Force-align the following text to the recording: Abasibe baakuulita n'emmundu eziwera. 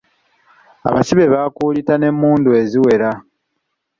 Abasibe 0.89 1.25
baakuulita 1.33 1.93
n'emmundu 1.97 2.49
eziwera. 2.61 3.09